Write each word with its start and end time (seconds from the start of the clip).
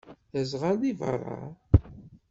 D 0.33 0.33
aẓɣal 0.41 0.77
deg 0.81 0.95
beṛṛa? 0.99 1.41